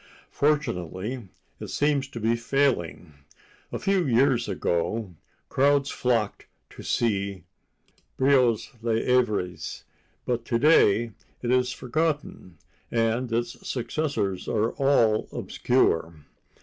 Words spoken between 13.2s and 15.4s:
its successors are all